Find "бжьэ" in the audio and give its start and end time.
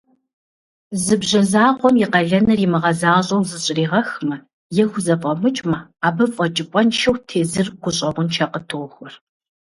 1.21-1.41